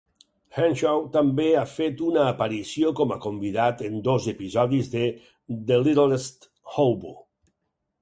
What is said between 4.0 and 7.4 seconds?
dos episodis de "The Littlest Hobo".